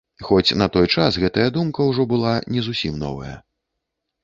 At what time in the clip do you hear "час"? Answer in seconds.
0.97-1.19